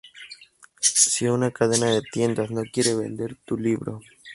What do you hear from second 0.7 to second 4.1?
Si una cadena de tiendas no quiere vender tu libro